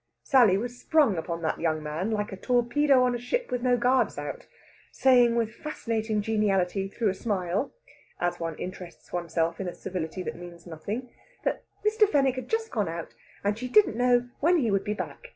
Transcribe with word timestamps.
Sally 0.23 0.57
was 0.57 0.79
sprung 0.79 1.15
upon 1.15 1.43
that 1.43 1.59
young 1.59 1.83
man 1.83 2.09
like 2.09 2.31
a 2.31 2.35
torpedo 2.35 3.03
on 3.03 3.13
a 3.13 3.19
ship 3.19 3.51
with 3.51 3.61
no 3.61 3.77
guards 3.77 4.17
out, 4.17 4.47
saying 4.91 5.35
with 5.35 5.53
fascinating 5.53 6.23
geniality 6.23 6.87
through 6.87 7.09
a 7.09 7.13
smile 7.13 7.71
(as 8.19 8.39
one 8.39 8.55
interests 8.57 9.13
oneself 9.13 9.59
in 9.59 9.67
a 9.67 9.75
civility 9.75 10.23
that 10.23 10.35
means 10.35 10.65
nothing) 10.65 11.11
that 11.43 11.65
Mr. 11.85 12.09
Fenwick 12.09 12.33
had 12.33 12.49
just 12.49 12.71
gone 12.71 12.89
out, 12.89 13.13
and 13.43 13.59
she 13.59 13.67
didn't 13.67 13.95
know 13.95 14.27
when 14.39 14.57
he 14.57 14.71
would 14.71 14.83
be 14.83 14.95
back. 14.95 15.27